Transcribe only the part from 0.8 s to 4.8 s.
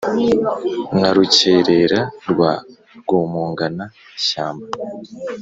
nka rukerera rwa rwomongana-shyamba.